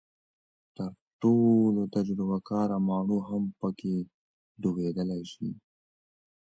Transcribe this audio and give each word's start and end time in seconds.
تر 0.75 0.91
ټولو 1.21 1.81
تجربه 1.95 2.37
کاره 2.49 2.77
ماڼو 2.87 3.17
هم 3.29 3.43
پکې 3.59 3.95
ډوبېدلی 4.61 5.21
شي. 5.31 5.49